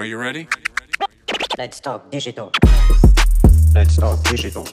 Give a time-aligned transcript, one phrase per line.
[0.00, 0.48] Are you ready?
[1.58, 2.50] Let's talk digital.
[3.74, 4.66] Let's talk digital.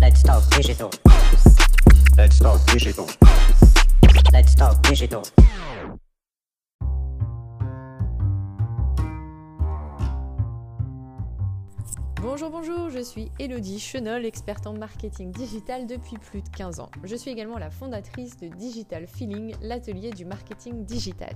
[0.00, 0.90] Let's talk digital.
[2.18, 3.08] Let's talk digital.
[4.32, 5.24] Let's talk digital.
[12.22, 16.90] Bonjour, bonjour, je suis Elodie Chenol, experte en marketing digital depuis plus de 15 ans.
[17.02, 21.34] Je suis également la fondatrice de Digital Feeling, l'atelier du marketing digital.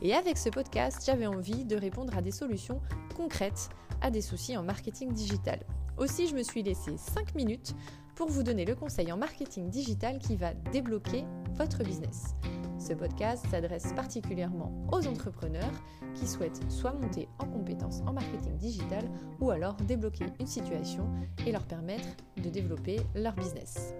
[0.00, 2.80] Et avec ce podcast, j'avais envie de répondre à des solutions
[3.16, 3.68] concrètes
[4.00, 5.58] à des soucis en marketing digital.
[5.98, 7.74] Aussi, je me suis laissé 5 minutes
[8.14, 11.24] pour vous donner le conseil en marketing digital qui va débloquer
[11.56, 12.36] votre business.
[12.82, 15.70] Ce podcast s'adresse particulièrement aux entrepreneurs
[16.16, 19.08] qui souhaitent soit monter en compétences en marketing digital
[19.40, 21.08] ou alors débloquer une situation
[21.46, 22.08] et leur permettre
[22.42, 23.94] de développer leur business.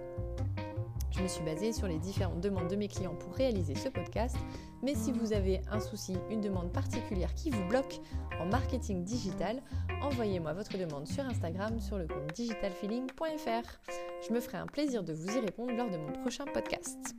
[1.11, 4.35] Je me suis basée sur les différentes demandes de mes clients pour réaliser ce podcast,
[4.83, 8.01] mais si vous avez un souci, une demande particulière qui vous bloque
[8.41, 9.61] en marketing digital,
[10.01, 13.79] envoyez-moi votre demande sur Instagram sur le compte digitalfeeling.fr.
[14.27, 17.15] Je me ferai un plaisir de vous y répondre lors de mon prochain podcast.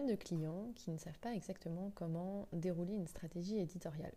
[0.00, 4.14] De clients qui ne savent pas exactement comment dérouler une stratégie éditoriale.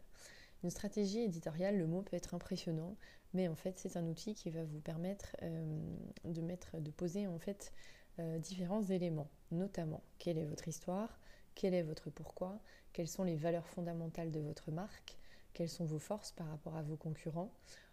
[0.63, 2.95] Une stratégie éditoriale, le mot peut être impressionnant,
[3.33, 5.79] mais en fait c'est un outil qui va vous permettre euh,
[6.23, 7.73] de, mettre, de poser en fait
[8.19, 11.19] euh, différents éléments, notamment quelle est votre histoire,
[11.53, 12.59] quel est votre pourquoi,
[12.93, 15.17] quelles sont les valeurs fondamentales de votre marque,
[15.53, 17.51] quelles sont vos forces par rapport à vos concurrents.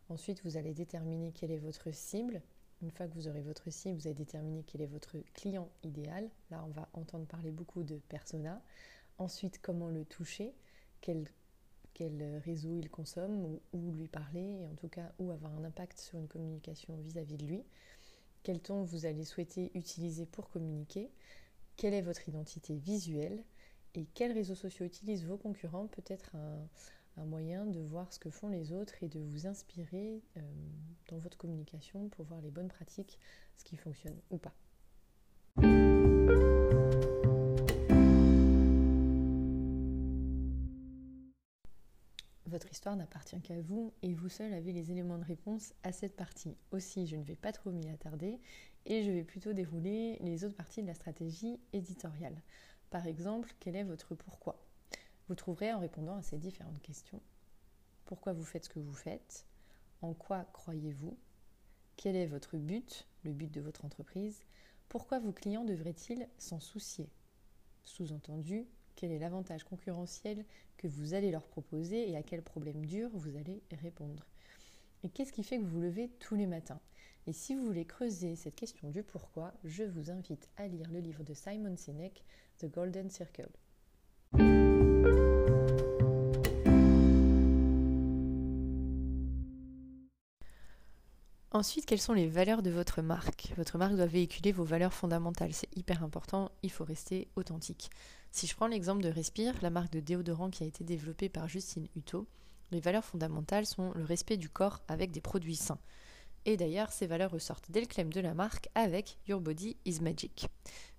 [0.08, 2.42] Ensuite, vous allez déterminer quelle est votre cible,
[2.83, 6.28] une fois que vous aurez votre cible, vous allez déterminer quel est votre client idéal.
[6.50, 8.61] Là, on va entendre parler beaucoup de persona.
[9.19, 10.52] Ensuite, comment le toucher,
[11.00, 11.27] quel,
[12.44, 16.19] réseau il consomme, ou lui parler, et en tout cas où avoir un impact sur
[16.19, 17.62] une communication vis-à-vis de lui.
[18.42, 21.12] Quel ton vous allez souhaiter utiliser pour communiquer,
[21.77, 23.44] quelle est votre identité visuelle,
[23.94, 26.67] et quels réseaux sociaux utilisent vos concurrents, peut-être un,
[27.17, 30.41] un moyen de voir ce que font les autres et de vous inspirer euh,
[31.18, 33.18] votre communication pour voir les bonnes pratiques,
[33.56, 34.55] ce qui fonctionne ou pas.
[42.46, 46.17] Votre histoire n'appartient qu'à vous et vous seul avez les éléments de réponse à cette
[46.17, 46.55] partie.
[46.70, 48.39] Aussi, je ne vais pas trop m'y attarder
[48.84, 52.42] et je vais plutôt dérouler les autres parties de la stratégie éditoriale.
[52.90, 54.62] Par exemple, quel est votre pourquoi?
[55.29, 57.23] Vous trouverez en répondant à ces différentes questions
[58.05, 59.46] pourquoi vous faites ce que vous faites,
[60.02, 61.17] en quoi croyez-vous,
[61.96, 64.42] quel est votre but, le but de votre entreprise,
[64.89, 67.08] pourquoi vos clients devraient-ils s'en soucier?
[67.85, 70.45] Sous-entendu, quel est l'avantage concurrentiel
[70.77, 74.27] que vous allez leur proposer et à quel problème dur vous allez répondre?
[75.05, 76.80] Et qu'est-ce qui fait que vous vous levez tous les matins?
[77.27, 80.98] Et si vous voulez creuser cette question du pourquoi, je vous invite à lire le
[80.98, 82.24] livre de Simon Sinek,
[82.58, 83.48] The Golden Circle.
[91.55, 93.52] Ensuite, quelles sont les valeurs de votre marque?
[93.58, 95.52] Votre marque doit véhiculer vos valeurs fondamentales.
[95.52, 97.90] C'est hyper important, il faut rester authentique.
[98.30, 101.48] Si je prends l'exemple de Respire, la marque de déodorant qui a été développée par
[101.48, 102.27] Justine Hutto,
[102.70, 105.79] les valeurs fondamentales sont le respect du corps avec des produits sains.
[106.46, 110.01] Et d'ailleurs, ces valeurs ressortent dès le claim de la marque avec Your Body is
[110.01, 110.46] Magic.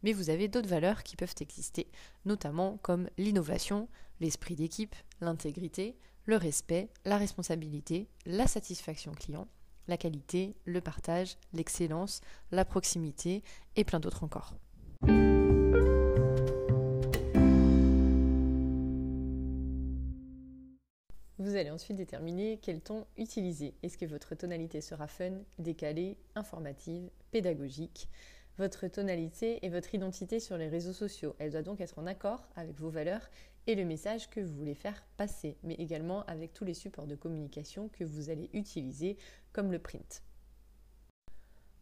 [0.04, 1.88] Mais vous avez d'autres valeurs qui peuvent exister,
[2.26, 9.48] notamment comme l'innovation, l'esprit d'équipe, l'intégrité, le respect, la responsabilité, la satisfaction client
[9.88, 12.22] la qualité, le partage, l'excellence,
[12.52, 13.44] la proximité
[13.76, 14.56] et plein d'autres encore.
[21.44, 23.74] Vous allez ensuite déterminer quel ton utiliser.
[23.84, 28.08] Est-ce que votre tonalité sera fun, décalée, informative, pédagogique?
[28.58, 31.36] Votre tonalité et votre identité sur les réseaux sociaux.
[31.40, 33.30] Elle doit donc être en accord avec vos valeurs
[33.68, 37.16] et le message que vous voulez faire passer, mais également avec tous les supports de
[37.16, 39.18] communication que vous allez utiliser,
[39.52, 40.24] comme le print.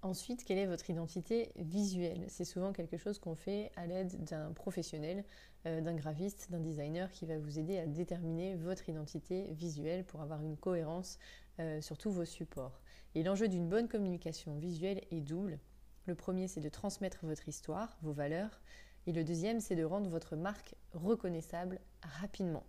[0.03, 2.25] Ensuite, quelle est votre identité visuelle?
[2.27, 5.23] C'est souvent quelque chose qu'on fait à l'aide d'un professionnel,
[5.67, 10.21] euh, d'un graphiste, d'un designer qui va vous aider à déterminer votre identité visuelle pour
[10.21, 11.19] avoir une cohérence
[11.59, 12.81] euh, sur tous vos supports.
[13.13, 15.59] Et l'enjeu d'une bonne communication visuelle est double.
[16.07, 18.59] Le premier, c'est de transmettre votre histoire, vos valeurs,
[19.07, 22.63] et le deuxième, c'est de rendre votre marque reconnaissable rapidement.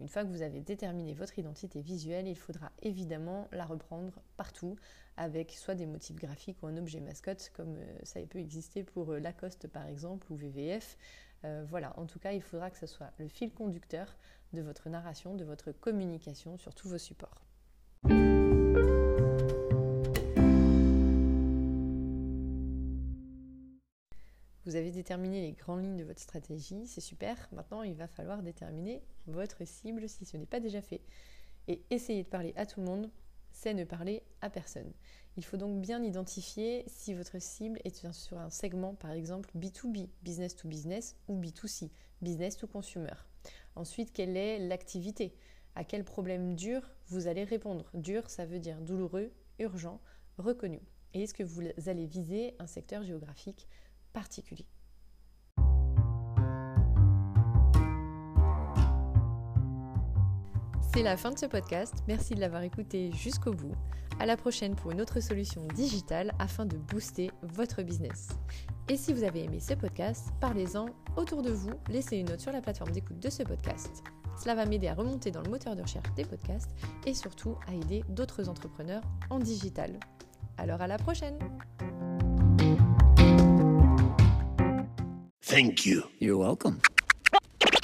[0.00, 4.76] Une fois que vous avez déterminé votre identité visuelle, il faudra évidemment la reprendre partout
[5.16, 9.12] avec soit des motifs graphiques ou un objet mascotte comme euh, ça peut exister pour
[9.12, 10.98] euh, Lacoste par exemple ou VVF.
[11.44, 14.16] Euh, voilà, en tout cas, il faudra que ce soit le fil conducteur
[14.52, 17.45] de votre narration, de votre communication sur tous vos supports.
[24.66, 27.48] Vous avez déterminé les grandes lignes de votre stratégie, c'est super.
[27.52, 31.02] Maintenant, il va falloir déterminer votre cible si ce n'est pas déjà fait.
[31.68, 33.08] Et essayer de parler à tout le monde,
[33.52, 34.92] c'est ne parler à personne.
[35.36, 40.08] Il faut donc bien identifier si votre cible est sur un segment, par exemple B2B,
[40.22, 41.90] business to business, ou B2C,
[42.20, 43.14] business to consumer.
[43.76, 45.36] Ensuite, quelle est l'activité?
[45.76, 47.88] À quel problème dur vous allez répondre?
[47.94, 49.30] Dur, ça veut dire douloureux,
[49.60, 50.00] urgent,
[50.38, 50.80] reconnu.
[51.14, 53.68] Et est-ce que vous allez viser un secteur géographique
[54.16, 54.66] particulier
[60.94, 61.92] C'est la fin de ce podcast.
[62.08, 63.74] Merci de l'avoir écouté jusqu'au bout.
[64.18, 68.28] À la prochaine pour une autre solution digitale afin de booster votre business.
[68.88, 70.86] Et si vous avez aimé ce podcast, parlez-en
[71.18, 74.02] autour de vous, laissez une note sur la plateforme d'écoute de ce podcast.
[74.42, 76.70] Cela va m'aider à remonter dans le moteur de recherche des podcasts
[77.04, 80.00] et surtout à aider d'autres entrepreneurs en digital.
[80.56, 81.38] Alors à la prochaine
[85.56, 86.02] Thank you.
[86.18, 86.82] You're welcome.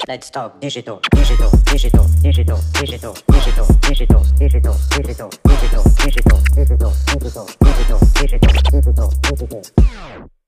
[0.07, 7.49] Let's talk digital, digital, digital, digital, digital, digital, digital, digital, digital, digital, digital, digital, digital,
[7.65, 10.32] digital, digital, digital, digital.